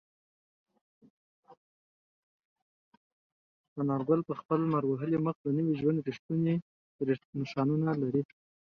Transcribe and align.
انارګل 3.79 4.21
په 4.29 4.33
خپل 4.39 4.59
لمر 4.63 4.83
وهلي 4.87 5.17
مخ 5.25 5.35
د 5.41 5.47
نوي 5.57 5.73
ژوند 5.79 6.03
رښتونې 6.07 6.55
نښانونه 7.39 7.89
لرل. 8.01 8.25